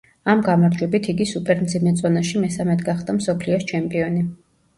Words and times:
ამ 0.31 0.39
გამარჯვებით 0.45 1.09
იგი 1.13 1.27
სუპერ 1.31 1.61
მძიმე 1.65 1.93
წონაში 1.99 2.41
მესამედ 2.45 2.83
გახდა 2.89 3.17
მსოფლიოს 3.21 3.71
ჩემპიონი. 3.75 4.27